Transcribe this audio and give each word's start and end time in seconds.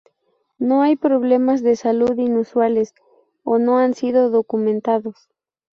No 0.57 0.81
hay 0.81 0.95
problemas 0.95 1.61
de 1.61 1.75
salud 1.75 2.17
inusuales 2.17 2.95
o 3.43 3.59
no 3.59 3.77
han 3.77 3.93
sido 3.93 4.31
documentados. 4.31 5.29